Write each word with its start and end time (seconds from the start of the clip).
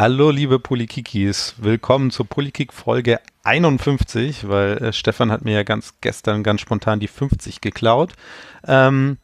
Hallo 0.00 0.30
liebe 0.30 0.58
Polikikis, 0.58 1.56
willkommen 1.58 2.10
zur 2.10 2.26
Polikik 2.26 2.72
Folge 2.72 3.20
51, 3.44 4.48
weil 4.48 4.78
äh, 4.78 4.92
Stefan 4.94 5.30
hat 5.30 5.44
mir 5.44 5.52
ja 5.52 5.62
ganz 5.62 5.96
gestern 6.00 6.42
ganz 6.42 6.62
spontan 6.62 7.00
die 7.00 7.06
50 7.06 7.60
geklaut. 7.60 8.14
Ähm, 8.66 9.18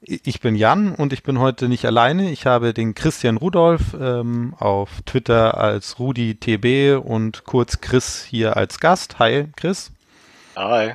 ich 0.00 0.40
bin 0.40 0.54
Jan 0.54 0.94
und 0.94 1.12
ich 1.12 1.24
bin 1.24 1.40
heute 1.40 1.68
nicht 1.68 1.84
alleine. 1.84 2.30
Ich 2.30 2.46
habe 2.46 2.72
den 2.72 2.94
Christian 2.94 3.36
Rudolf 3.36 3.94
ähm, 4.00 4.54
auf 4.58 5.02
Twitter 5.04 5.58
als 5.58 5.98
Rudi 5.98 6.36
TB 6.36 7.04
und 7.06 7.44
kurz 7.44 7.82
Chris 7.82 8.24
hier 8.24 8.56
als 8.56 8.80
Gast. 8.80 9.18
Hi 9.18 9.48
Chris. 9.56 9.92
Hi. 10.56 10.94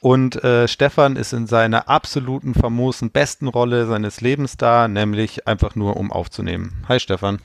Und 0.00 0.42
äh, 0.42 0.66
Stefan 0.66 1.16
ist 1.16 1.34
in 1.34 1.46
seiner 1.46 1.90
absoluten 1.90 2.54
famosen 2.54 3.10
besten 3.10 3.48
Rolle 3.48 3.84
seines 3.84 4.22
Lebens 4.22 4.56
da, 4.56 4.88
nämlich 4.88 5.46
einfach 5.46 5.74
nur 5.74 5.98
um 5.98 6.10
aufzunehmen. 6.10 6.86
Hi 6.88 6.98
Stefan. 6.98 7.40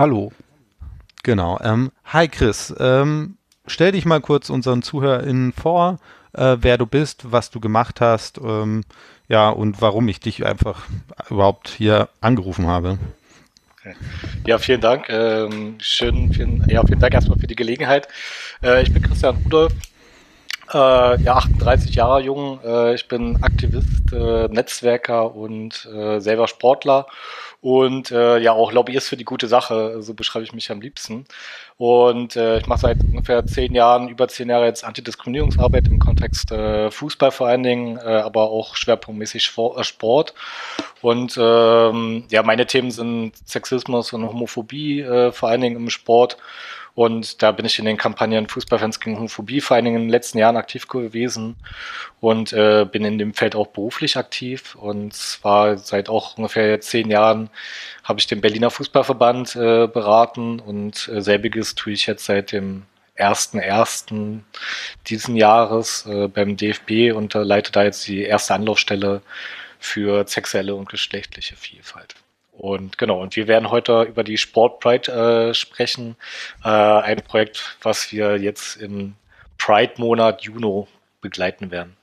Hallo. 0.00 0.32
Genau. 1.24 1.60
Ähm, 1.62 1.92
hi 2.06 2.26
Chris. 2.26 2.74
Ähm, 2.80 3.36
stell 3.66 3.92
dich 3.92 4.06
mal 4.06 4.22
kurz 4.22 4.48
unseren 4.48 4.80
ZuhörerInnen 4.80 5.52
vor, 5.52 5.98
äh, 6.32 6.56
wer 6.58 6.78
du 6.78 6.86
bist, 6.86 7.30
was 7.32 7.50
du 7.50 7.60
gemacht 7.60 8.00
hast, 8.00 8.38
ähm, 8.38 8.82
ja, 9.28 9.50
und 9.50 9.82
warum 9.82 10.08
ich 10.08 10.18
dich 10.18 10.46
einfach 10.46 10.86
überhaupt 11.28 11.68
hier 11.68 12.08
angerufen 12.22 12.66
habe. 12.66 12.98
Ja, 14.46 14.56
vielen 14.56 14.80
Dank. 14.80 15.10
Ähm, 15.10 15.76
schön, 15.82 16.32
vielen, 16.32 16.64
ja, 16.70 16.82
vielen 16.82 17.00
Dank 17.00 17.12
erstmal 17.12 17.38
für 17.38 17.46
die 17.46 17.54
Gelegenheit. 17.54 18.08
Äh, 18.62 18.80
ich 18.80 18.94
bin 18.94 19.02
Christian 19.02 19.36
Rudolf, 19.44 19.74
äh, 20.72 21.20
ja, 21.20 21.34
38 21.34 21.94
Jahre 21.94 22.22
jung. 22.22 22.58
Äh, 22.64 22.94
ich 22.94 23.06
bin 23.06 23.42
Aktivist, 23.42 24.14
äh, 24.14 24.48
Netzwerker 24.48 25.34
und 25.34 25.86
äh, 25.94 26.20
selber 26.20 26.48
Sportler 26.48 27.06
und 27.60 28.10
äh, 28.10 28.38
ja 28.38 28.52
auch 28.52 28.72
Lobbyist 28.72 29.08
für 29.08 29.16
die 29.16 29.24
gute 29.24 29.48
Sache, 29.48 30.02
so 30.02 30.14
beschreibe 30.14 30.44
ich 30.44 30.52
mich 30.52 30.70
am 30.70 30.80
liebsten. 30.80 31.26
Und 31.80 32.36
äh, 32.36 32.58
ich 32.58 32.66
mache 32.66 32.80
seit 32.80 33.00
ungefähr 33.00 33.46
zehn 33.46 33.74
Jahren, 33.74 34.08
über 34.08 34.28
zehn 34.28 34.50
Jahre 34.50 34.66
jetzt 34.66 34.84
Antidiskriminierungsarbeit 34.84 35.88
im 35.88 35.98
Kontext 35.98 36.52
äh, 36.52 36.90
Fußball 36.90 37.30
vor 37.30 37.46
allen 37.46 37.62
Dingen, 37.62 37.96
äh, 37.96 38.00
aber 38.02 38.50
auch 38.50 38.76
schwerpunktmäßig 38.76 39.50
äh, 39.56 39.82
Sport. 39.82 40.34
Und 41.00 41.38
ähm, 41.40 42.24
ja, 42.28 42.42
meine 42.42 42.66
Themen 42.66 42.90
sind 42.90 43.32
Sexismus 43.48 44.12
und 44.12 44.28
Homophobie, 44.28 45.00
äh, 45.00 45.32
vor 45.32 45.48
allen 45.48 45.62
Dingen 45.62 45.76
im 45.76 45.88
Sport. 45.88 46.36
Und 46.94 47.42
da 47.42 47.50
bin 47.50 47.64
ich 47.64 47.78
in 47.78 47.86
den 47.86 47.96
Kampagnen 47.96 48.48
Fußballfans 48.48 49.00
gegen 49.00 49.16
Homophobie 49.16 49.62
vor 49.62 49.76
allen 49.76 49.86
Dingen 49.86 49.96
in 49.96 50.02
den 50.02 50.10
letzten 50.10 50.36
Jahren 50.36 50.58
aktiv 50.58 50.86
gewesen 50.86 51.56
und 52.20 52.52
äh, 52.52 52.84
bin 52.84 53.06
in 53.06 53.16
dem 53.16 53.32
Feld 53.32 53.54
auch 53.54 53.68
beruflich 53.68 54.18
aktiv. 54.18 54.74
Und 54.74 55.14
zwar 55.14 55.78
seit 55.78 56.10
auch 56.10 56.36
ungefähr 56.36 56.78
zehn 56.82 57.10
Jahren 57.10 57.48
habe 58.10 58.18
ich 58.18 58.26
den 58.26 58.40
Berliner 58.40 58.70
Fußballverband 58.70 59.54
äh, 59.54 59.86
beraten 59.86 60.58
und 60.58 61.08
äh, 61.08 61.22
selbiges 61.22 61.76
tue 61.76 61.92
ich 61.92 62.06
jetzt 62.06 62.24
seit 62.24 62.50
dem 62.50 62.82
1.1. 63.16 64.40
diesen 65.06 65.36
Jahres 65.36 66.06
äh, 66.06 66.26
beim 66.26 66.56
DFB 66.56 67.14
und 67.14 67.36
äh, 67.36 67.42
leite 67.44 67.70
da 67.70 67.84
jetzt 67.84 68.08
die 68.08 68.22
erste 68.22 68.54
Anlaufstelle 68.54 69.22
für 69.78 70.26
sexuelle 70.26 70.74
und 70.74 70.88
geschlechtliche 70.88 71.54
Vielfalt. 71.54 72.16
Und 72.52 72.98
genau, 72.98 73.22
und 73.22 73.36
wir 73.36 73.46
werden 73.46 73.70
heute 73.70 74.02
über 74.02 74.24
die 74.24 74.38
Sport 74.38 74.80
Pride 74.80 75.12
äh, 75.12 75.54
sprechen. 75.54 76.16
Äh, 76.64 76.68
ein 76.68 77.22
Projekt, 77.22 77.76
was 77.80 78.10
wir 78.10 78.38
jetzt 78.38 78.76
im 78.76 79.14
Pride-Monat 79.58 80.42
Juno 80.42 80.88
begleiten 81.20 81.70
werden. 81.70 81.96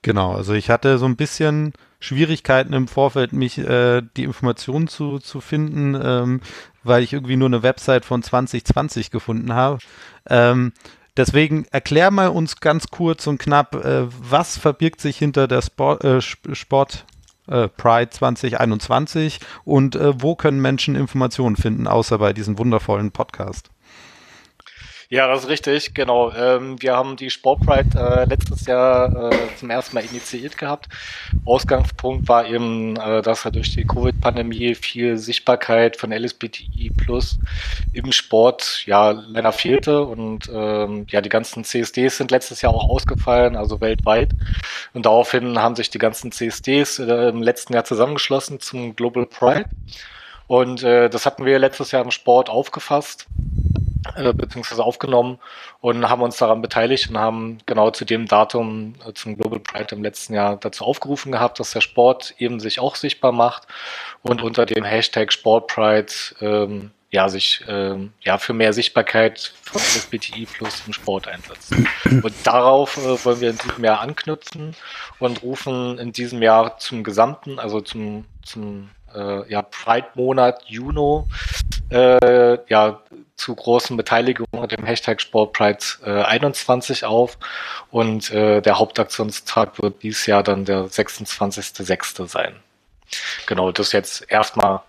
Genau, 0.00 0.32
also 0.32 0.54
ich 0.54 0.70
hatte 0.70 0.96
so 0.96 1.04
ein 1.04 1.16
bisschen 1.16 1.74
Schwierigkeiten 2.00 2.72
im 2.72 2.88
Vorfeld, 2.88 3.32
mich 3.32 3.58
äh, 3.58 4.02
die 4.16 4.24
Informationen 4.24 4.88
zu, 4.88 5.18
zu 5.18 5.40
finden, 5.40 5.98
ähm, 6.00 6.40
weil 6.84 7.02
ich 7.02 7.12
irgendwie 7.12 7.36
nur 7.36 7.48
eine 7.48 7.62
Website 7.62 8.04
von 8.04 8.22
2020 8.22 9.10
gefunden 9.10 9.52
habe. 9.52 9.78
Ähm, 10.28 10.72
deswegen 11.16 11.66
erklär 11.70 12.10
mal 12.10 12.28
uns 12.28 12.60
ganz 12.60 12.88
kurz 12.88 13.26
und 13.26 13.38
knapp, 13.38 13.74
äh, 13.74 14.06
was 14.08 14.56
verbirgt 14.58 15.00
sich 15.00 15.16
hinter 15.16 15.48
der 15.48 15.62
Sport, 15.62 16.04
äh, 16.04 16.20
Sport 16.20 17.06
äh, 17.48 17.68
Pride 17.68 18.10
2021 18.10 19.40
und 19.64 19.96
äh, 19.96 20.20
wo 20.20 20.34
können 20.34 20.60
Menschen 20.60 20.96
Informationen 20.96 21.56
finden, 21.56 21.86
außer 21.86 22.18
bei 22.18 22.32
diesem 22.32 22.58
wundervollen 22.58 23.12
Podcast? 23.12 23.70
Ja, 25.08 25.28
das 25.28 25.44
ist 25.44 25.48
richtig, 25.48 25.94
genau. 25.94 26.32
Ähm, 26.32 26.82
wir 26.82 26.96
haben 26.96 27.14
die 27.16 27.30
Sportpride 27.30 27.96
äh, 27.96 28.24
letztes 28.24 28.66
Jahr 28.66 29.30
äh, 29.30 29.56
zum 29.56 29.70
ersten 29.70 29.94
Mal 29.94 30.04
initiiert 30.04 30.58
gehabt. 30.58 30.88
Ausgangspunkt 31.44 32.28
war 32.28 32.44
eben, 32.48 32.96
äh, 32.96 33.22
dass 33.22 33.44
halt 33.44 33.54
durch 33.54 33.72
die 33.72 33.86
Covid-Pandemie 33.86 34.74
viel 34.74 35.16
Sichtbarkeit 35.16 35.96
von 35.96 36.10
LSBTI 36.10 36.90
plus 36.96 37.38
im 37.92 38.10
Sport 38.10 38.82
ja 38.86 39.12
leider 39.12 39.52
fehlte 39.52 40.02
und 40.02 40.50
ähm, 40.52 41.06
ja, 41.08 41.20
die 41.20 41.28
ganzen 41.28 41.62
CSDs 41.62 42.16
sind 42.16 42.32
letztes 42.32 42.62
Jahr 42.62 42.74
auch 42.74 42.90
ausgefallen, 42.90 43.54
also 43.54 43.80
weltweit. 43.80 44.30
Und 44.92 45.06
daraufhin 45.06 45.56
haben 45.60 45.76
sich 45.76 45.88
die 45.88 45.98
ganzen 45.98 46.32
CSDs 46.32 46.98
äh, 46.98 47.28
im 47.28 47.42
letzten 47.42 47.74
Jahr 47.74 47.84
zusammengeschlossen 47.84 48.58
zum 48.58 48.96
Global 48.96 49.26
Pride. 49.26 49.66
Und 50.48 50.82
äh, 50.82 51.08
das 51.08 51.26
hatten 51.26 51.44
wir 51.44 51.60
letztes 51.60 51.92
Jahr 51.92 52.02
im 52.02 52.10
Sport 52.10 52.50
aufgefasst 52.50 53.28
äh, 54.16 54.32
beziehungsweise 54.32 54.82
aufgenommen 54.82 55.38
und 55.80 56.08
haben 56.08 56.22
uns 56.22 56.36
daran 56.36 56.62
beteiligt 56.62 57.10
und 57.10 57.18
haben 57.18 57.58
genau 57.66 57.90
zu 57.90 58.04
dem 58.04 58.26
Datum 58.26 58.94
äh, 59.06 59.12
zum 59.12 59.36
Global 59.36 59.60
Pride 59.60 59.94
im 59.94 60.02
letzten 60.02 60.34
Jahr 60.34 60.56
dazu 60.56 60.84
aufgerufen 60.84 61.32
gehabt, 61.32 61.60
dass 61.60 61.72
der 61.72 61.80
Sport 61.80 62.34
eben 62.38 62.60
sich 62.60 62.80
auch 62.80 62.96
sichtbar 62.96 63.32
macht 63.32 63.66
und 64.22 64.42
unter 64.42 64.66
dem 64.66 64.84
Hashtag 64.84 65.32
Sportpride 65.32 66.12
ähm, 66.40 66.90
ja, 67.10 67.28
sich 67.28 67.64
ähm, 67.68 68.12
ja, 68.20 68.36
für 68.38 68.52
mehr 68.52 68.72
Sichtbarkeit 68.72 69.52
von 69.62 69.80
LSBTI 69.80 70.46
plus 70.46 70.82
im 70.86 70.92
Sport 70.92 71.28
einsetzt. 71.28 71.72
Und 72.04 72.34
darauf 72.44 72.96
äh, 72.96 73.24
wollen 73.24 73.40
wir 73.40 73.50
in 73.50 73.58
diesem 73.58 73.84
Jahr 73.84 74.00
anknüpfen 74.00 74.74
und 75.18 75.42
rufen 75.42 75.98
in 75.98 76.12
diesem 76.12 76.42
Jahr 76.42 76.78
zum 76.78 77.04
gesamten, 77.04 77.58
also 77.58 77.80
zum, 77.80 78.26
zum 78.44 78.90
äh, 79.14 79.50
ja, 79.50 79.62
Pride-Monat 79.62 80.64
Juno 80.66 81.28
äh, 81.90 82.58
ja, 82.68 83.00
zu 83.36 83.54
großen 83.54 83.96
Beteiligung 83.96 84.46
unter 84.50 84.76
dem 84.76 84.84
Hashtag 84.84 85.20
Sportpride 85.20 85.84
äh, 86.04 86.22
21 86.22 87.04
auf 87.04 87.38
und 87.90 88.30
äh, 88.30 88.60
der 88.62 88.78
Hauptaktionstag 88.78 89.80
wird 89.80 90.02
dieses 90.02 90.26
Jahr 90.26 90.42
dann 90.42 90.64
der 90.64 90.86
26.06. 90.86 92.26
sein. 92.26 92.56
Genau, 93.46 93.70
das 93.72 93.92
jetzt 93.92 94.30
erstmal 94.30 94.80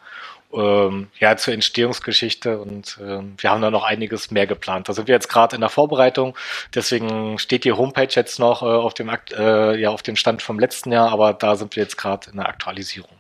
ähm, 0.54 1.10
ja, 1.20 1.36
zur 1.36 1.54
Entstehungsgeschichte 1.54 2.60
und 2.60 2.98
ähm, 3.02 3.36
wir 3.38 3.52
haben 3.52 3.62
da 3.62 3.70
noch 3.70 3.84
einiges 3.84 4.32
mehr 4.32 4.48
geplant. 4.48 4.88
Da 4.88 4.94
sind 4.94 5.08
wir 5.08 5.16
jetzt 5.16 5.28
gerade 5.28 5.56
in 5.56 5.62
der 5.62 5.70
Vorbereitung, 5.70 6.38
deswegen 6.74 7.38
steht 7.38 7.66
die 7.66 7.74
Homepage 7.74 8.08
jetzt 8.10 8.40
noch 8.40 8.64
äh, 8.64 8.66
auf, 8.66 8.94
dem 8.94 9.10
Akt, 9.10 9.34
äh, 9.34 9.76
ja, 9.76 9.90
auf 9.90 10.04
dem 10.04 10.16
Stand 10.16 10.42
vom 10.42 10.58
letzten 10.58 10.92
Jahr, 10.92 11.12
aber 11.12 11.34
da 11.34 11.56
sind 11.58 11.76
wir 11.76 11.84
jetzt 11.84 11.98
gerade 11.98 12.30
in 12.32 12.38
der 12.38 12.48
Aktualisierung. 12.48 13.17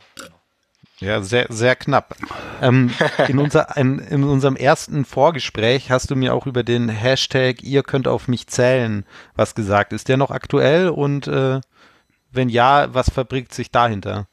Ja, 0.99 1.21
sehr, 1.21 1.45
sehr 1.49 1.75
knapp. 1.75 2.15
Ähm, 2.61 2.91
in, 3.27 3.37
unser, 3.37 3.77
in, 3.77 3.99
in 3.99 4.23
unserem 4.23 4.55
ersten 4.55 5.05
Vorgespräch 5.05 5.91
hast 5.91 6.09
du 6.09 6.15
mir 6.15 6.33
auch 6.33 6.47
über 6.47 6.63
den 6.63 6.89
Hashtag 6.89 7.61
Ihr 7.61 7.83
könnt 7.83 8.07
auf 8.07 8.27
mich 8.27 8.47
zählen 8.47 9.05
was 9.35 9.53
gesagt. 9.53 9.93
Ist 9.93 10.07
der 10.09 10.17
noch 10.17 10.31
aktuell 10.31 10.89
und 10.89 11.27
äh, 11.27 11.61
wenn 12.31 12.49
ja, 12.49 12.93
was 12.93 13.11
verbirgt 13.11 13.53
sich 13.53 13.69
dahinter? 13.69 14.27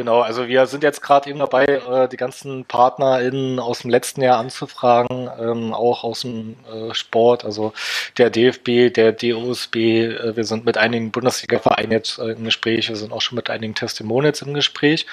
Genau, 0.00 0.22
also 0.22 0.48
wir 0.48 0.64
sind 0.64 0.82
jetzt 0.82 1.02
gerade 1.02 1.28
eben 1.28 1.40
dabei, 1.40 1.66
äh, 1.66 2.08
die 2.08 2.16
ganzen 2.16 2.64
PartnerInnen 2.64 3.58
aus 3.58 3.80
dem 3.80 3.90
letzten 3.90 4.22
Jahr 4.22 4.38
anzufragen, 4.38 5.28
ähm, 5.38 5.74
auch 5.74 6.04
aus 6.04 6.22
dem 6.22 6.56
äh, 6.72 6.94
Sport, 6.94 7.44
also 7.44 7.74
der 8.16 8.30
DFB, 8.30 8.94
der 8.94 9.12
DOSB, 9.12 9.76
äh, 9.76 10.34
wir 10.34 10.44
sind 10.44 10.64
mit 10.64 10.78
einigen 10.78 11.10
Bundesliga-Vereinen 11.10 11.92
jetzt 11.92 12.16
im 12.18 12.44
Gespräch, 12.44 12.88
wir 12.88 12.96
sind 12.96 13.12
auch 13.12 13.20
schon 13.20 13.36
mit 13.36 13.50
einigen 13.50 13.74
Testimonials 13.74 14.40
im 14.40 14.54
Gespräch. 14.54 15.04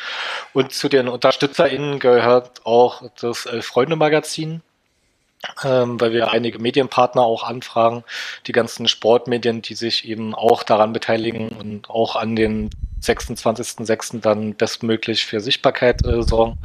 Und 0.54 0.72
zu 0.72 0.88
den 0.88 1.10
UnterstützerInnen 1.10 2.00
gehört 2.00 2.66
auch 2.66 3.04
das 3.20 3.46
Freunde-Magazin, 3.60 4.62
ähm, 5.66 6.00
weil 6.00 6.14
wir 6.14 6.32
einige 6.32 6.60
Medienpartner 6.60 7.24
auch 7.24 7.44
anfragen, 7.44 8.06
die 8.48 8.54
ganzen 8.54 8.88
Sportmedien, 8.88 9.62
die 9.62 9.76
sich 9.76 10.08
eben 10.08 10.34
auch 10.34 10.64
daran 10.64 10.94
beteiligen 10.94 11.50
und 11.50 11.90
auch 11.90 12.16
an 12.16 12.38
den 12.38 12.70
26.06. 13.02 14.22
dann 14.22 14.56
bestmöglich 14.56 15.26
für 15.26 15.40
Sichtbarkeit 15.40 16.06
äh, 16.06 16.22
sorgen. 16.24 16.58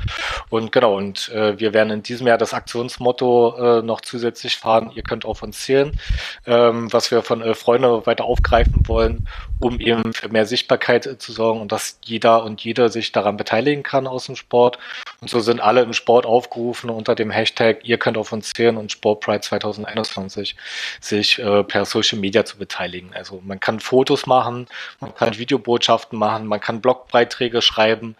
Und 0.51 0.73
genau, 0.73 0.97
und 0.97 1.29
äh, 1.31 1.59
wir 1.59 1.73
werden 1.75 1.91
in 1.91 2.03
diesem 2.03 2.27
Jahr 2.27 2.39
das 2.39 2.55
Aktionsmotto 2.55 3.79
äh, 3.79 3.83
noch 3.83 4.01
zusätzlich 4.01 4.57
fahren, 4.57 4.91
ihr 4.95 5.03
könnt 5.03 5.25
auf 5.25 5.43
uns 5.43 5.61
zählen, 5.61 5.99
ähm, 6.47 6.93
was 6.93 7.11
wir 7.11 7.23
von 7.23 7.43
äh, 7.43 7.55
Freunde 7.55 8.07
weiter 8.07 8.25
aufgreifen 8.25 8.83
wollen, 8.87 9.29
um 9.61 9.81
eben 9.81 10.13
für 10.13 10.29
mehr 10.29 10.47
Sichtbarkeit 10.47 11.07
äh, 11.07 11.19
zu 11.19 11.33
sorgen 11.33 11.61
und 11.61 11.73
dass 11.73 11.99
jeder 12.05 12.45
und 12.45 12.63
jede 12.63 12.89
sich 12.89 13.13
daran 13.13 13.37
beteiligen 13.37 13.83
kann 13.83 14.07
aus 14.07 14.27
dem 14.27 14.37
Sport. 14.37 14.79
Und 15.23 15.31
so 15.31 15.39
sind 15.39 15.61
alle 15.61 15.83
im 15.83 15.93
Sport 15.93 16.27
aufgerufen 16.27 16.91
unter 16.91 17.15
dem 17.15 17.31
Hashtag 17.31 17.79
ihr 17.85 17.97
könnt 17.97 18.19
auf 18.19 18.33
uns 18.33 18.51
zählen 18.51 18.77
und 18.77 18.91
Sportpride 18.91 19.41
2021 19.41 20.57
sich 21.01 21.39
äh, 21.39 21.63
per 21.63 21.85
Social 21.85 22.19
Media 22.19 22.45
zu 22.45 22.59
beteiligen. 22.59 23.13
Also 23.15 23.41
man 23.45 23.61
kann 23.61 23.79
Fotos 23.79 24.27
machen, 24.27 24.67
man 24.99 25.15
kann 25.15 25.39
Videobotschaften 25.39 26.19
machen, 26.19 26.47
man 26.47 26.61
kann 26.61 26.81
Blogbeiträge 26.81 27.63
schreiben. 27.63 28.17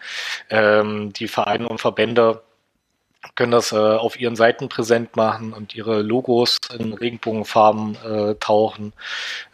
Ähm, 0.49 1.11
die 1.11 1.27
Vereine 1.27 1.67
und 1.67 1.81
Verbände 1.81 2.41
können 3.35 3.51
das 3.51 3.71
äh, 3.71 3.75
auf 3.75 4.19
ihren 4.19 4.35
Seiten 4.35 4.69
präsent 4.69 5.15
machen 5.15 5.53
und 5.53 5.75
ihre 5.75 6.01
Logos 6.01 6.57
in 6.77 6.93
Regenbogenfarben 6.93 7.95
äh, 7.95 8.35
tauchen, 8.35 8.93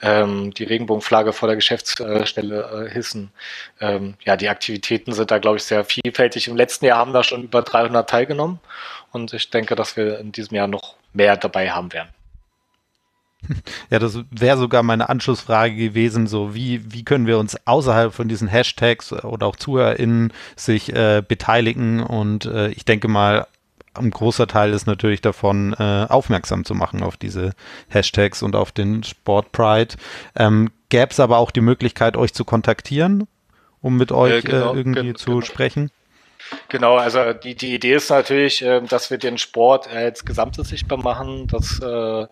ähm, 0.02 0.54
die 0.54 0.64
Regenbogenflagge 0.64 1.34
vor 1.34 1.48
der 1.48 1.56
Geschäftsstelle 1.56 2.88
äh, 2.88 2.92
hissen. 2.92 3.32
Ähm, 3.80 4.16
ja, 4.26 4.36
die 4.36 4.50
Aktivitäten 4.50 5.14
sind 5.14 5.32
da, 5.32 5.38
glaube 5.38 5.58
ich, 5.58 5.64
sehr 5.64 5.86
vielfältig. 5.86 6.48
Im 6.48 6.58
letzten 6.58 6.86
Jahr 6.86 7.00
haben 7.00 7.14
da 7.14 7.24
schon 7.24 7.44
über 7.44 7.62
300 7.62 8.10
teilgenommen 8.10 8.60
und 9.12 9.34
ich 9.34 9.50
denke, 9.50 9.76
dass 9.76 9.96
wir 9.96 10.20
in 10.20 10.32
diesem 10.32 10.56
Jahr 10.56 10.68
noch 10.68 10.96
mehr 11.14 11.38
dabei 11.38 11.72
haben 11.72 11.94
werden. 11.94 12.10
Ja, 13.90 14.00
das 14.00 14.20
wäre 14.32 14.58
sogar 14.58 14.84
meine 14.84 15.10
Anschlussfrage 15.10 15.76
gewesen, 15.76 16.28
so 16.28 16.54
wie, 16.54 16.94
wie 16.94 17.04
können 17.04 17.26
wir 17.26 17.40
uns 17.40 17.56
außerhalb 17.66 18.14
von 18.14 18.28
diesen 18.28 18.48
Hashtags 18.48 19.14
oder 19.14 19.48
auch 19.48 19.56
ZuhörerInnen 19.56 20.34
sich 20.56 20.94
äh, 20.94 21.24
beteiligen 21.26 22.04
und 22.04 22.46
äh, 22.46 22.70
ich 22.70 22.86
denke 22.86 23.08
mal, 23.08 23.48
ein 24.00 24.12
großer 24.12 24.48
Teil 24.48 24.74
ist 24.74 24.88
natürlich 24.88 25.22
davon, 25.22 25.74
äh, 25.74 26.06
aufmerksam 26.10 26.66
zu 26.66 26.76
machen 26.76 27.04
auf 27.04 27.18
diese 27.18 27.52
Hashtags 27.90 28.42
und 28.44 28.56
auf 28.56 28.72
den 28.72 29.04
Sport 29.04 29.52
Pride. 29.52 29.96
Ähm, 30.36 30.72
Gäbe 30.90 31.12
es 31.12 31.20
aber 31.20 31.38
auch 31.38 31.52
die 31.52 31.62
Möglichkeit, 31.62 32.18
euch 32.18 32.34
zu 32.34 32.46
kontaktieren, 32.46 33.28
um 33.82 33.98
mit 33.98 34.12
euch 34.12 34.34
äh, 34.34 34.42
genau, 34.42 34.74
irgendwie 34.74 35.02
genau, 35.02 35.18
zu 35.18 35.32
genau. 35.32 35.42
sprechen? 35.42 35.92
Genau, 36.70 36.98
also 36.98 37.34
die, 37.34 37.54
die 37.54 37.76
Idee 37.76 37.94
ist 37.94 38.10
natürlich, 38.10 38.64
äh, 38.64 38.82
dass 38.82 39.12
wir 39.12 39.20
den 39.20 39.38
Sport 39.38 39.88
als 39.88 40.26
Gesamtes 40.26 40.70
sichtbar 40.70 40.98
machen. 40.98 41.48
Das 41.48 41.80
äh, 41.80 42.28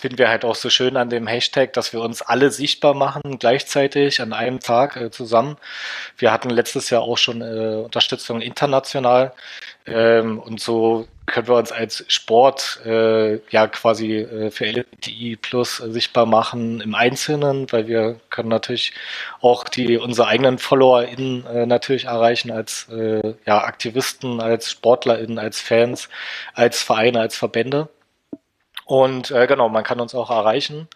finden 0.00 0.18
wir 0.18 0.28
halt 0.28 0.44
auch 0.44 0.54
so 0.54 0.70
schön 0.70 0.96
an 0.96 1.10
dem 1.10 1.26
Hashtag, 1.26 1.74
dass 1.74 1.92
wir 1.92 2.00
uns 2.00 2.22
alle 2.22 2.50
sichtbar 2.50 2.94
machen, 2.94 3.38
gleichzeitig 3.38 4.20
an 4.22 4.32
einem 4.32 4.60
Tag 4.60 4.96
äh, 4.96 5.10
zusammen. 5.10 5.56
Wir 6.16 6.32
hatten 6.32 6.50
letztes 6.50 6.90
Jahr 6.90 7.02
auch 7.02 7.18
schon 7.18 7.42
äh, 7.42 7.82
Unterstützung 7.84 8.40
international 8.40 9.32
ähm, 9.86 10.38
und 10.38 10.60
so 10.60 11.06
können 11.26 11.48
wir 11.48 11.56
uns 11.56 11.70
als 11.70 12.04
Sport 12.08 12.80
äh, 12.84 13.36
ja 13.50 13.66
quasi 13.68 14.16
äh, 14.16 14.50
für 14.50 14.66
LGBTI 14.66 15.36
plus 15.36 15.76
sichtbar 15.76 16.26
machen 16.26 16.80
im 16.80 16.94
Einzelnen, 16.94 17.70
weil 17.72 17.86
wir 17.86 18.20
können 18.30 18.48
natürlich 18.48 18.92
auch 19.40 19.64
die 19.64 19.98
unsere 19.98 20.28
eigenen 20.28 20.58
FollowerInnen 20.58 21.46
äh, 21.46 21.66
natürlich 21.66 22.06
erreichen 22.06 22.50
als 22.50 22.88
äh, 22.90 23.34
ja, 23.46 23.64
Aktivisten, 23.64 24.40
als 24.40 24.70
SportlerInnen, 24.70 25.38
als 25.38 25.60
Fans, 25.60 26.08
als 26.54 26.82
Vereine, 26.82 27.20
als 27.20 27.36
Verbände. 27.36 27.88
Und 28.90 29.30
äh, 29.30 29.46
genau, 29.46 29.68
man 29.68 29.84
kann 29.84 30.00
uns 30.00 30.16
auch 30.16 30.30
erreichen. 30.30 30.88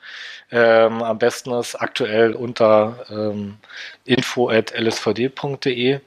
Ähm, 0.51 1.01
am 1.01 1.17
besten 1.17 1.53
ist 1.53 1.77
aktuell 1.77 2.35
unter 2.35 3.07
ähm, 3.09 3.59
info.lsvd.de 4.05 6.01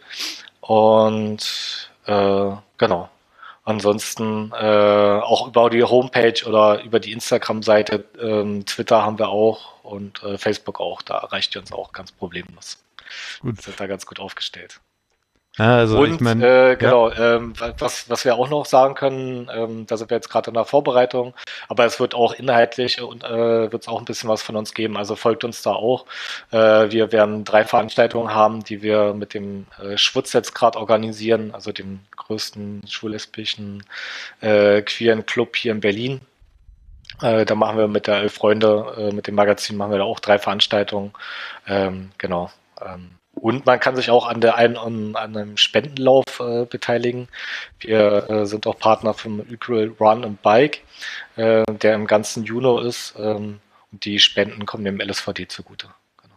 und 0.60 1.90
äh, 2.06 2.52
genau. 2.78 3.10
Ansonsten 3.64 4.52
äh, 4.52 5.20
auch 5.22 5.48
über 5.48 5.70
die 5.70 5.86
Homepage 5.86 6.46
oder 6.46 6.84
über 6.84 7.00
die 7.00 7.14
Instagram-Seite, 7.14 8.04
ähm, 8.20 8.66
Twitter 8.66 9.04
haben 9.04 9.18
wir 9.18 9.30
auch 9.30 9.82
und 9.84 10.22
äh, 10.24 10.38
Facebook 10.38 10.82
auch. 10.82 11.02
Da 11.02 11.20
erreicht 11.20 11.56
ihr 11.56 11.62
uns 11.62 11.72
auch 11.72 11.94
ganz 11.94 12.12
problemlos. 12.12 12.84
Gut. 13.40 13.62
Sind 13.62 13.80
da 13.80 13.88
ganz 13.88 14.06
gut 14.06 14.20
aufgestellt. 14.20 14.82
Also 15.58 16.00
und 16.00 16.14
ich 16.14 16.20
mein, 16.20 16.42
äh, 16.42 16.76
genau, 16.80 17.10
ja. 17.10 17.36
ähm, 17.36 17.54
was, 17.80 18.10
was 18.10 18.26
wir 18.26 18.36
auch 18.36 18.50
noch 18.50 18.66
sagen 18.66 18.94
können, 18.94 19.50
ähm, 19.52 19.88
da 19.88 19.98
sind 19.98 20.12
wir 20.12 20.18
jetzt 20.18 20.30
gerade 20.30 20.52
in 20.52 20.54
der 20.54 20.66
Vorbereitung, 20.66 21.34
aber 21.68 21.86
es 21.86 22.00
wird 22.00 22.14
auch 22.14 22.34
inhaltlich 22.34 23.02
und 23.02 23.24
äh, 23.24 23.72
wird 23.72 23.82
es 23.82 23.88
auch 23.88 23.98
ein 23.98 24.06
bisschen 24.06 24.30
was 24.30 24.44
von 24.44 24.56
uns 24.56 24.76
geben. 24.76 24.98
Also 24.98 25.16
folgt 25.16 25.44
uns 25.44 25.64
da 25.64 25.72
auch. 25.72 26.06
Äh, 26.52 26.92
wir 26.92 27.12
werden 27.12 27.44
drei 27.44 27.66
Veranstaltungen 27.66 28.34
haben, 28.34 28.64
die 28.64 28.84
wir 28.84 29.14
mit 29.14 29.34
dem 29.34 29.66
äh, 29.82 29.98
Schwutz 29.98 30.34
jetzt 30.34 30.54
gerade 30.54 30.78
organisieren, 30.78 31.52
also 31.54 31.72
dem 31.72 32.02
größten 32.16 32.84
schwul-lesbischen 32.88 33.84
äh, 34.42 34.84
queeren 34.84 35.26
Club 35.26 35.56
hier 35.56 35.72
in 35.72 35.80
Berlin. 35.80 36.22
Äh, 37.22 37.46
da 37.46 37.56
machen 37.56 37.78
wir 37.78 37.88
mit 37.88 38.06
der 38.06 38.18
Elf 38.18 38.34
Freunde, 38.36 38.94
äh, 38.96 39.12
mit 39.12 39.26
dem 39.26 39.34
Magazin 39.34 39.76
machen 39.76 39.92
wir 39.92 39.98
da 39.98 40.04
auch 40.04 40.20
drei 40.20 40.38
Veranstaltungen. 40.38 41.14
Ähm, 41.66 42.12
genau. 42.20 42.52
Ähm, 43.38 43.42
und 43.42 43.66
man 43.66 43.80
kann 43.80 43.96
sich 43.96 44.10
auch 44.10 44.28
an 44.28 44.42
der 44.42 44.56
einen 44.56 44.78
an, 44.78 45.16
einem 45.16 45.58
Spendenlauf 45.58 46.40
äh, 46.40 46.66
beteiligen. 46.66 47.28
Wir 47.80 48.30
äh, 48.30 48.46
sind 48.46 48.68
auch 48.68 48.78
Partner 48.78 49.14
vom 49.14 49.42
Equal 49.52 49.94
Run 50.00 50.24
and 50.24 50.42
Bike, 50.42 50.82
äh, 51.36 51.64
der 51.66 51.96
im 51.96 52.08
ganzen 52.08 52.44
Juni 52.44 52.88
ist. 52.88 53.16
Ähm, 53.18 53.60
und 53.92 54.06
die 54.06 54.20
Spenden 54.20 54.66
kommen 54.66 54.84
dem 54.84 55.00
LSVD 55.00 55.48
zugute. 55.48 55.88
Genau, 56.22 56.36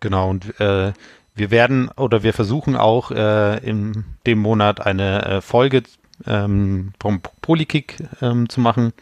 genau 0.00 0.30
und 0.30 0.60
äh, 0.60 0.92
wir 1.34 1.50
werden 1.52 1.88
oder 1.96 2.24
wir 2.24 2.32
versuchen 2.32 2.76
auch 2.76 3.12
äh, 3.12 3.58
in 3.58 4.04
dem 4.26 4.40
Monat 4.40 4.84
eine 4.84 5.24
äh, 5.24 5.40
Folge 5.40 5.84
ähm, 6.26 6.92
vom 7.00 7.22
Polykick 7.42 7.96
ähm, 8.20 8.48
zu 8.48 8.60
machen. 8.60 8.92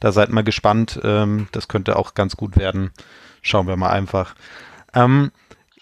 Da 0.00 0.12
seid 0.12 0.28
mal 0.30 0.44
gespannt. 0.44 1.00
Ähm, 1.02 1.48
das 1.52 1.68
könnte 1.68 1.96
auch 1.96 2.12
ganz 2.12 2.36
gut 2.36 2.56
werden. 2.58 2.90
Schauen 3.40 3.66
wir 3.66 3.76
mal 3.76 3.90
einfach. 3.90 4.34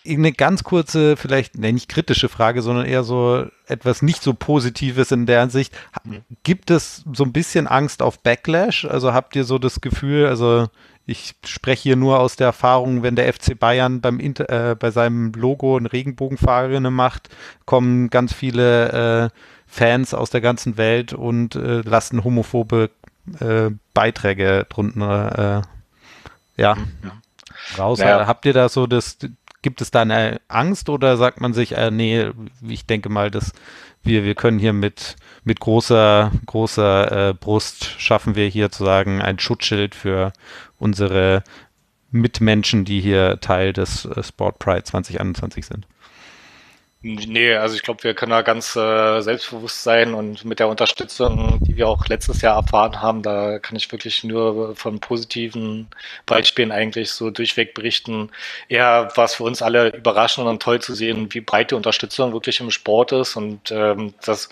Eine 0.06 0.32
ganz 0.32 0.64
kurze, 0.64 1.16
vielleicht 1.16 1.56
ne, 1.56 1.72
nicht 1.72 1.88
kritische 1.88 2.28
Frage, 2.28 2.60
sondern 2.60 2.84
eher 2.84 3.04
so 3.04 3.46
etwas 3.66 4.02
nicht 4.02 4.22
so 4.22 4.34
Positives 4.34 5.10
in 5.12 5.26
der 5.26 5.40
Ansicht. 5.40 5.74
Gibt 6.42 6.70
es 6.70 7.04
so 7.12 7.24
ein 7.24 7.32
bisschen 7.32 7.66
Angst 7.66 8.02
auf 8.02 8.20
Backlash? 8.20 8.84
Also 8.84 9.14
habt 9.14 9.34
ihr 9.34 9.44
so 9.44 9.58
das 9.58 9.80
Gefühl, 9.80 10.26
also 10.26 10.68
ich 11.06 11.34
spreche 11.44 11.82
hier 11.82 11.96
nur 11.96 12.20
aus 12.20 12.36
der 12.36 12.46
Erfahrung, 12.46 13.02
wenn 13.02 13.16
der 13.16 13.32
FC 13.32 13.58
Bayern 13.58 14.00
beim 14.00 14.20
Inter, 14.20 14.70
äh, 14.70 14.74
bei 14.74 14.90
seinem 14.90 15.32
Logo 15.32 15.76
ein 15.76 15.86
Regenbogenfahrerinnen 15.86 16.92
macht, 16.92 17.28
kommen 17.66 18.10
ganz 18.10 18.32
viele 18.32 19.30
äh, 19.32 19.38
Fans 19.66 20.14
aus 20.14 20.30
der 20.30 20.40
ganzen 20.40 20.76
Welt 20.76 21.12
und 21.12 21.56
äh, 21.56 21.80
lassen 21.80 22.24
homophobe 22.24 22.90
äh, 23.40 23.70
Beiträge 23.92 24.66
drunter 24.68 25.64
äh, 26.56 26.62
ja, 26.62 26.76
ja, 27.02 27.78
raus. 27.78 27.98
Ja. 27.98 28.26
Habt 28.26 28.46
ihr 28.46 28.52
da 28.52 28.68
so 28.68 28.86
das, 28.86 29.18
Gibt 29.64 29.80
es 29.80 29.90
da 29.90 30.02
eine 30.02 30.42
Angst 30.48 30.90
oder 30.90 31.16
sagt 31.16 31.40
man 31.40 31.54
sich, 31.54 31.72
äh, 31.72 31.90
nee, 31.90 32.26
ich 32.68 32.84
denke 32.84 33.08
mal, 33.08 33.30
dass 33.30 33.52
wir, 34.02 34.22
wir 34.22 34.34
können 34.34 34.58
hier 34.58 34.74
mit, 34.74 35.16
mit 35.42 35.58
großer, 35.58 36.32
großer 36.44 37.30
äh, 37.30 37.32
Brust 37.32 37.98
schaffen 37.98 38.34
wir 38.34 38.46
hier 38.46 38.70
zu 38.70 38.84
sagen 38.84 39.22
ein 39.22 39.38
Schutzschild 39.38 39.94
für 39.94 40.34
unsere 40.78 41.44
Mitmenschen, 42.10 42.84
die 42.84 43.00
hier 43.00 43.40
Teil 43.40 43.72
des 43.72 44.04
äh, 44.04 44.22
Sport 44.22 44.58
Pride 44.58 44.84
2021 44.84 45.64
sind? 45.64 45.86
Nee, 47.06 47.54
also 47.54 47.76
ich 47.76 47.82
glaube, 47.82 48.02
wir 48.02 48.14
können 48.14 48.30
da 48.30 48.40
ganz 48.40 48.74
äh, 48.76 49.20
selbstbewusst 49.20 49.82
sein 49.82 50.14
und 50.14 50.42
mit 50.46 50.58
der 50.58 50.68
Unterstützung, 50.68 51.58
die 51.60 51.76
wir 51.76 51.86
auch 51.86 52.06
letztes 52.06 52.40
Jahr 52.40 52.56
erfahren 52.56 53.02
haben, 53.02 53.22
da 53.22 53.58
kann 53.58 53.76
ich 53.76 53.92
wirklich 53.92 54.24
nur 54.24 54.74
von 54.74 55.00
positiven 55.00 55.88
Beispielen 56.24 56.72
eigentlich 56.72 57.10
so 57.10 57.28
durchweg 57.30 57.74
berichten. 57.74 58.30
Eher 58.70 59.12
war 59.16 59.26
es 59.26 59.34
für 59.34 59.44
uns 59.44 59.60
alle 59.60 59.94
überraschend 59.94 60.46
und 60.46 60.62
toll 60.62 60.80
zu 60.80 60.94
sehen, 60.94 61.28
wie 61.34 61.42
breit 61.42 61.72
die 61.72 61.74
Unterstützung 61.74 62.32
wirklich 62.32 62.60
im 62.60 62.70
Sport 62.70 63.12
ist 63.12 63.36
und 63.36 63.70
ähm, 63.70 64.14
das 64.24 64.48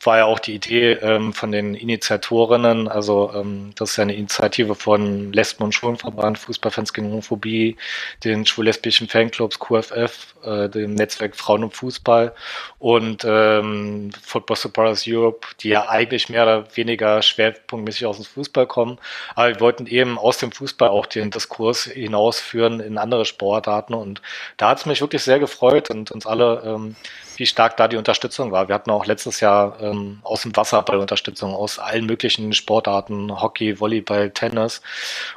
war 0.00 0.18
ja 0.18 0.24
auch 0.26 0.38
die 0.38 0.54
Idee 0.54 0.92
ähm, 0.92 1.32
von 1.32 1.50
den 1.50 1.74
Initiatorinnen. 1.74 2.86
Also 2.88 3.32
ähm, 3.34 3.72
das 3.74 3.90
ist 3.90 3.96
ja 3.96 4.02
eine 4.02 4.14
Initiative 4.14 4.74
von 4.74 5.32
Lesben- 5.32 5.64
und 5.64 5.74
Schwulenverband, 5.74 6.38
Fußballfans 6.38 6.92
gegen 6.92 7.08
Homophobie, 7.08 7.76
den 8.22 8.46
schwul-lesbischen 8.46 9.08
Fanclubs 9.08 9.58
QFF, 9.58 10.34
äh, 10.44 10.68
dem 10.68 10.94
Netzwerk 10.94 11.34
Frauen 11.34 11.64
und 11.64 11.74
Fußball 11.74 12.32
und 12.78 13.24
ähm, 13.26 14.10
Football 14.22 14.56
Supporters 14.56 15.04
Europe, 15.06 15.48
die 15.60 15.70
ja 15.70 15.88
eigentlich 15.88 16.28
mehr 16.28 16.44
oder 16.44 16.76
weniger 16.76 17.20
schwerpunktmäßig 17.20 18.06
aus 18.06 18.16
dem 18.16 18.24
Fußball 18.24 18.66
kommen. 18.66 18.98
Aber 19.34 19.48
wir 19.48 19.60
wollten 19.60 19.86
eben 19.86 20.16
aus 20.16 20.38
dem 20.38 20.52
Fußball 20.52 20.90
auch 20.90 21.06
den 21.06 21.30
Diskurs 21.30 21.84
hinausführen 21.84 22.78
in 22.80 22.98
andere 22.98 23.24
Sportarten 23.24 23.94
und 23.94 24.22
da 24.56 24.70
hat 24.70 24.78
es 24.78 24.86
mich 24.86 25.00
wirklich 25.00 25.22
sehr 25.22 25.40
gefreut 25.40 25.90
und 25.90 26.12
uns 26.12 26.24
alle 26.26 26.62
ähm, 26.64 26.96
wie 27.38 27.46
stark 27.46 27.76
da 27.76 27.88
die 27.88 27.96
Unterstützung 27.96 28.52
war. 28.52 28.68
Wir 28.68 28.74
hatten 28.74 28.90
auch 28.90 29.06
letztes 29.06 29.40
Jahr 29.40 29.80
ähm, 29.80 30.20
aus 30.22 30.42
dem 30.42 30.54
Wasserball 30.56 30.98
Unterstützung 30.98 31.54
aus 31.54 31.78
allen 31.78 32.06
möglichen 32.06 32.52
Sportarten, 32.52 33.40
Hockey, 33.40 33.80
Volleyball, 33.80 34.30
Tennis 34.30 34.82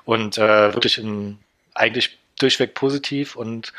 und 0.06 0.38
äh, 0.38 0.74
wirklich 0.74 0.98
in, 0.98 1.40
eigentlich 1.74 2.18
durchweg 2.40 2.74
positiv 2.74 3.36
und 3.36 3.72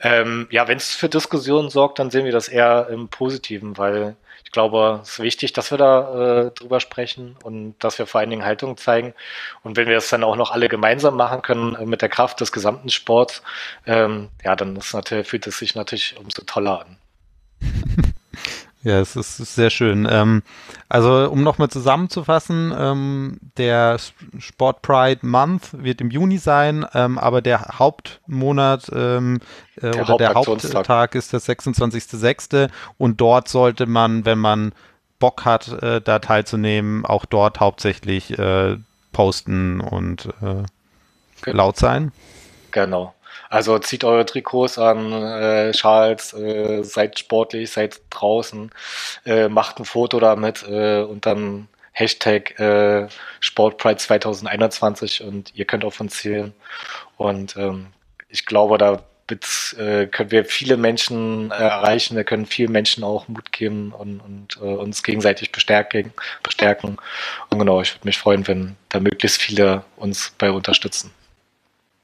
ähm, 0.00 0.48
ja, 0.50 0.68
wenn 0.68 0.76
es 0.76 0.94
für 0.94 1.08
Diskussionen 1.08 1.70
sorgt, 1.70 1.98
dann 1.98 2.10
sehen 2.10 2.26
wir 2.26 2.32
das 2.32 2.48
eher 2.48 2.88
im 2.90 3.08
Positiven, 3.08 3.78
weil 3.78 4.16
ich 4.44 4.52
glaube, 4.52 5.00
es 5.02 5.12
ist 5.12 5.20
wichtig, 5.20 5.52
dass 5.54 5.70
wir 5.70 5.78
da 5.78 6.46
äh, 6.46 6.50
drüber 6.50 6.78
sprechen 6.80 7.36
und 7.42 7.74
dass 7.78 7.98
wir 7.98 8.06
vor 8.06 8.20
allen 8.20 8.30
Dingen 8.30 8.44
Haltung 8.44 8.76
zeigen. 8.76 9.14
Und 9.62 9.76
wenn 9.76 9.88
wir 9.88 9.96
es 9.96 10.10
dann 10.10 10.22
auch 10.22 10.36
noch 10.36 10.50
alle 10.50 10.68
gemeinsam 10.68 11.16
machen 11.16 11.42
können 11.42 11.74
äh, 11.74 11.86
mit 11.86 12.02
der 12.02 12.10
Kraft 12.10 12.40
des 12.40 12.52
gesamten 12.52 12.90
Sports, 12.90 13.42
ähm, 13.86 14.28
ja, 14.44 14.54
dann 14.54 14.76
ist 14.76 14.92
natürlich, 14.92 15.26
fühlt 15.26 15.46
es 15.46 15.58
sich 15.58 15.74
natürlich 15.74 16.16
umso 16.18 16.42
toller 16.42 16.80
an. 16.82 16.98
Ja, 18.84 19.00
es 19.00 19.16
ist, 19.16 19.38
sehr 19.38 19.70
schön. 19.70 20.06
Ähm, 20.10 20.42
also, 20.90 21.30
um 21.30 21.42
nochmal 21.42 21.70
zusammenzufassen, 21.70 22.72
ähm, 22.76 23.40
der 23.56 23.96
Sport 24.38 24.82
Pride 24.82 25.26
Month 25.26 25.70
wird 25.72 26.02
im 26.02 26.10
Juni 26.10 26.36
sein, 26.36 26.84
ähm, 26.92 27.18
aber 27.18 27.40
der 27.40 27.78
Hauptmonat 27.78 28.90
ähm, 28.94 29.40
äh, 29.76 29.90
der 29.90 30.02
oder 30.02 30.16
der 30.18 30.34
Haupttag 30.34 31.14
ist 31.14 31.32
der 31.32 31.40
26.06. 31.40 32.68
und 32.98 33.22
dort 33.22 33.48
sollte 33.48 33.86
man, 33.86 34.26
wenn 34.26 34.38
man 34.38 34.74
Bock 35.18 35.46
hat, 35.46 35.68
äh, 35.82 36.02
da 36.02 36.18
teilzunehmen, 36.18 37.06
auch 37.06 37.24
dort 37.24 37.60
hauptsächlich 37.60 38.38
äh, 38.38 38.76
posten 39.12 39.80
und 39.80 40.28
äh, 40.42 41.50
laut 41.50 41.78
sein. 41.78 42.12
Genau. 42.70 43.14
Also 43.50 43.78
zieht 43.78 44.04
eure 44.04 44.26
Trikots 44.26 44.78
an, 44.78 45.12
äh, 45.12 45.74
Schals, 45.74 46.32
äh, 46.34 46.82
seid 46.82 47.18
sportlich, 47.18 47.70
seid 47.70 48.00
draußen, 48.10 48.70
äh, 49.26 49.48
macht 49.48 49.78
ein 49.78 49.84
Foto 49.84 50.20
damit 50.20 50.64
äh, 50.68 51.02
und 51.02 51.26
dann 51.26 51.68
Hashtag 51.92 52.58
äh, 52.58 53.08
Sportpride 53.40 53.96
2021 53.96 55.22
und 55.22 55.54
ihr 55.54 55.64
könnt 55.64 55.84
auf 55.84 56.00
uns 56.00 56.16
zählen. 56.16 56.52
Und 57.16 57.56
ähm, 57.56 57.86
ich 58.28 58.46
glaube, 58.46 58.78
da 58.78 59.04
äh, 59.30 60.06
können 60.06 60.30
wir 60.30 60.44
viele 60.44 60.76
Menschen 60.76 61.50
äh, 61.50 61.54
erreichen, 61.54 62.16
wir 62.16 62.24
können 62.24 62.46
vielen 62.46 62.72
Menschen 62.72 63.04
auch 63.04 63.28
Mut 63.28 63.52
geben 63.52 63.92
und, 63.92 64.20
und 64.20 64.58
äh, 64.60 64.64
uns 64.64 65.02
gegenseitig 65.02 65.52
bestärken, 65.52 66.12
bestärken. 66.42 66.98
Und 67.48 67.58
genau, 67.58 67.80
ich 67.80 67.94
würde 67.94 68.06
mich 68.06 68.18
freuen, 68.18 68.46
wenn 68.46 68.76
da 68.90 69.00
möglichst 69.00 69.40
viele 69.40 69.84
uns 69.96 70.34
bei 70.36 70.50
unterstützen. 70.50 71.10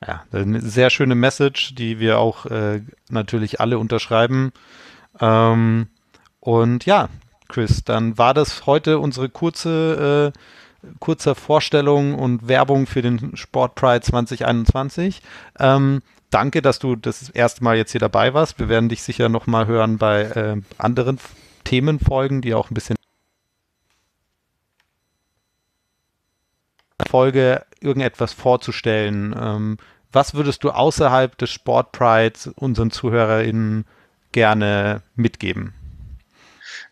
Ja, 0.07 0.25
eine 0.33 0.63
sehr 0.63 0.89
schöne 0.89 1.15
Message, 1.15 1.75
die 1.75 1.99
wir 1.99 2.19
auch 2.19 2.47
äh, 2.47 2.81
natürlich 3.11 3.61
alle 3.61 3.79
unterschreiben. 3.79 4.53
Ähm, 5.21 5.89
und 6.41 6.87
ja, 6.87 7.11
Chris, 7.49 7.85
dann 7.85 8.17
war 8.17 8.33
das 8.33 8.65
heute 8.65 8.99
unsere 8.99 9.29
kurze, 9.29 10.33
äh, 10.33 10.89
kurze 11.01 11.35
Vorstellung 11.35 12.15
und 12.15 12.49
Werbung 12.49 12.87
für 12.87 13.03
den 13.03 13.37
Sport 13.37 13.75
Pride 13.75 14.01
2021. 14.01 15.21
Ähm, 15.59 16.01
danke, 16.31 16.63
dass 16.63 16.79
du 16.79 16.97
das 16.97 17.29
erste 17.29 17.63
Mal 17.63 17.77
jetzt 17.77 17.93
hier 17.93 18.01
dabei 18.01 18.33
warst. 18.33 18.59
Wir 18.59 18.71
werden 18.71 18.89
dich 18.89 19.03
sicher 19.03 19.29
nochmal 19.29 19.67
hören 19.67 19.99
bei 19.99 20.23
äh, 20.23 20.57
anderen 20.79 21.19
Themenfolgen, 21.65 22.41
die 22.41 22.55
auch 22.55 22.71
ein 22.71 22.75
bisschen 22.75 22.97
Folge 27.11 27.65
irgendetwas 27.81 28.33
vorzustellen. 28.33 29.35
Ähm, 29.39 29.79
was 30.13 30.35
würdest 30.35 30.63
du 30.63 30.71
außerhalb 30.71 31.37
des 31.39 31.51
Sportprides 31.51 32.49
unseren 32.55 32.91
ZuhörerInnen 32.91 33.85
gerne 34.33 35.03
mitgeben? 35.17 35.75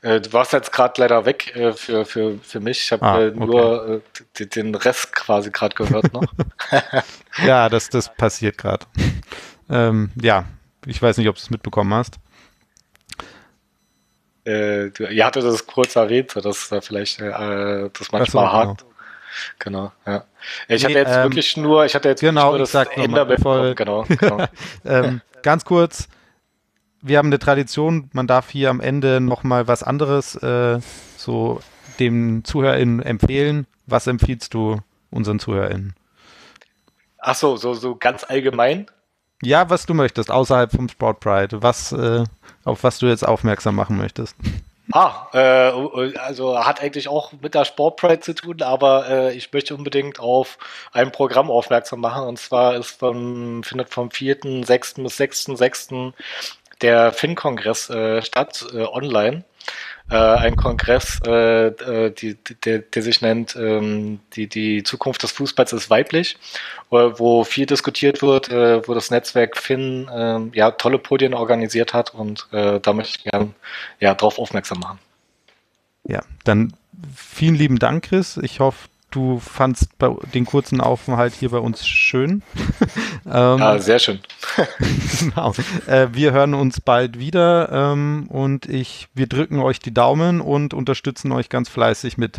Äh, 0.03 0.21
du 0.21 0.33
warst 0.33 0.53
jetzt 0.53 0.73
gerade 0.73 1.01
leider 1.01 1.25
weg 1.25 1.55
äh, 1.57 1.73
für, 1.73 2.05
für, 2.05 2.39
für 2.39 2.61
mich. 2.61 2.81
Ich 2.81 2.93
habe 2.93 3.05
ah, 3.05 3.21
äh, 3.21 3.31
nur 3.31 4.03
okay. 4.35 4.47
den 4.47 4.75
Rest 4.75 5.13
quasi 5.13 5.51
gerade 5.51 5.75
gehört 5.75 6.13
noch. 6.13 6.27
ja, 7.45 7.69
das, 7.69 7.89
das 7.89 8.13
passiert 8.15 8.59
gerade. 8.59 8.87
Ähm, 9.71 10.11
ja, 10.21 10.47
ich 10.87 11.01
weiß 11.01 11.19
nicht, 11.19 11.29
ob 11.29 11.37
du 11.37 11.41
es 11.41 11.51
mitbekommen 11.51 11.95
hast. 11.95 12.19
Äh, 14.45 14.91
du, 14.91 15.07
ihr 15.09 15.25
hattet 15.25 15.45
das 15.45 15.67
kurz 15.67 15.95
erwähnt, 15.97 16.35
dass 16.37 16.69
da 16.69 16.81
vielleicht 16.81 17.21
das 17.21 18.13
manchmal 18.13 18.47
so, 18.47 18.53
hakt. 18.53 18.85
Genau. 19.59 19.93
ja. 20.07 20.25
Ich 20.69 20.83
nee, 20.83 20.89
hatte 20.89 20.99
jetzt 20.99 21.17
ähm, 21.17 21.23
wirklich 21.25 21.57
nur, 21.57 21.85
ich 21.85 21.95
hatte 21.95 22.09
jetzt 22.09 22.21
genau, 22.21 22.51
nur 22.51 22.59
das 22.59 22.75
Ende 22.75 23.27
bevor, 23.27 23.75
genau, 23.75 24.05
genau. 24.09 24.47
ähm, 24.85 25.21
ganz 25.43 25.65
kurz, 25.65 26.09
wir 27.01 27.19
haben 27.19 27.29
eine 27.29 27.39
Tradition, 27.39 28.11
man 28.13 28.27
darf 28.27 28.51
hier 28.51 28.71
am 28.71 28.81
Ende 28.81 29.21
nochmal 29.21 29.69
was 29.69 29.83
anderes 29.83 30.35
äh, 30.37 30.81
so 31.17 31.61
dem 31.99 32.45
ZuhörerInnen 32.45 33.03
empfehlen. 33.03 33.67
Was 33.87 34.07
empfiehlst 34.07 34.55
du 34.55 34.81
unseren 35.11 35.39
ZuhörerInnen? 35.39 35.95
Ach 37.19 37.35
so, 37.35 37.57
so, 37.57 37.75
so 37.75 37.97
ganz 37.97 38.25
allgemein? 38.25 38.87
Ja, 39.43 39.71
was 39.71 39.87
du 39.87 39.95
möchtest, 39.95 40.31
außerhalb 40.31 40.71
vom 40.73 40.89
Sport 40.89 41.21
Pride. 41.21 41.63
Was, 41.63 41.93
äh, 41.93 42.25
auf 42.65 42.85
was 42.85 42.99
du 42.99 43.07
jetzt 43.07 43.27
aufmerksam 43.27 43.75
machen 43.75 43.97
möchtest. 43.97 44.37
Ah, 44.93 45.29
äh, 45.35 46.17
also 46.19 46.65
hat 46.65 46.81
eigentlich 46.81 47.09
auch 47.09 47.33
mit 47.33 47.55
der 47.55 47.67
Sport 47.67 47.97
Pride 47.97 48.21
zu 48.21 48.35
tun, 48.35 48.63
aber 48.63 49.09
äh, 49.09 49.37
ich 49.37 49.53
möchte 49.53 49.75
unbedingt 49.75 50.19
auf 50.19 50.59
ein 50.93 51.13
Programm 51.13 51.51
aufmerksam 51.51 52.01
machen. 52.01 52.27
Und 52.27 52.39
zwar 52.39 52.75
ist 52.77 52.99
vom, 52.99 53.63
findet 53.63 53.91
vom 53.91 54.09
4.6. 54.09 55.03
bis 55.03 55.21
6.6. 55.21 56.13
der 56.81 57.13
FIN-Kongress 57.13 57.91
äh, 57.91 58.23
statt, 58.23 58.65
äh, 58.73 58.85
online 58.85 59.45
äh, 60.11 60.17
ein 60.17 60.57
Kongress, 60.57 61.21
äh, 61.27 61.69
äh 61.69 62.11
die, 62.11 62.37
der, 62.65 62.81
der 62.81 63.03
sich 63.03 63.21
nennt 63.21 63.57
ähm, 63.57 64.21
die, 64.35 64.49
die 64.49 64.83
Zukunft 64.83 65.23
des 65.23 65.33
Fußballs 65.33 65.73
ist 65.73 65.91
weiblich, 65.91 66.37
äh, 66.91 66.97
wo 66.97 67.45
viel 67.45 67.67
diskutiert 67.67 68.23
wird, 68.23 68.51
äh, 68.51 68.87
wo 68.87 68.95
das 68.95 69.11
Netzwerk 69.11 69.57
Finn 69.57 70.09
äh, 70.09 70.57
ja, 70.57 70.71
tolle 70.71 70.99
Podien 70.99 71.35
organisiert 71.35 71.95
hat 71.95 72.15
und 72.15 72.47
äh, 72.53 72.81
da 72.81 72.93
möchte 72.93 73.19
ich 73.19 73.31
gerne 73.31 73.51
ja, 74.01 74.15
darauf 74.15 74.39
aufmerksam 74.39 74.81
machen. 74.81 74.99
Ja, 76.05 76.23
dann 76.45 76.73
vielen 77.15 77.55
lieben 77.55 77.79
Dank, 77.79 78.05
Chris. 78.05 78.39
Ich 78.39 78.61
hoffe, 78.61 78.89
du 79.11 79.39
fandst 79.39 79.91
den 80.35 80.45
kurzen 80.45 80.81
Aufenthalt 80.81 81.35
hier 81.35 81.51
bei 81.51 81.59
uns 81.59 81.87
schön. 81.87 82.43
ähm, 83.27 83.59
ja, 83.59 83.79
sehr 83.79 83.99
schön. 83.99 84.21
genau. 85.21 85.53
Äh, 85.87 86.09
wir 86.13 86.33
hören 86.33 86.55
uns 86.55 86.81
bald 86.81 87.19
wieder 87.19 87.71
ähm, 87.73 88.27
und 88.29 88.67
ich, 88.67 89.09
wir 89.15 89.27
drücken 89.27 89.61
euch 89.61 89.81
die 89.81 89.95
Daumen 89.95 90.41
und 90.41 90.75
unterstützen 90.75 91.33
euch 91.33 91.49
ganz 91.49 91.69
fleißig 91.69 92.19
mit. 92.19 92.39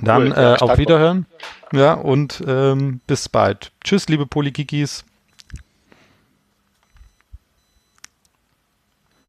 Dann 0.00 0.28
cool, 0.28 0.34
ja, 0.36 0.54
äh, 0.54 0.58
auf 0.58 0.78
Wiederhören. 0.78 1.26
Ja, 1.72 1.94
und 1.94 2.42
ähm, 2.46 3.00
bis 3.06 3.28
bald. 3.28 3.72
Tschüss, 3.82 4.08
liebe 4.08 4.26
Polykikis. 4.26 5.04